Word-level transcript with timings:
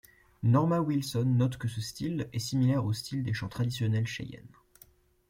Norma 0.41 0.79
Wilson 0.79 1.25
note 1.27 1.57
que 1.57 1.67
ce 1.67 1.79
style 1.79 2.27
est 2.33 2.39
similaire 2.39 2.83
au 2.85 2.91
style 2.91 3.21
des 3.21 3.33
chants 3.35 3.49
traditionnels 3.49 4.07
Cheyennes. 4.07 4.49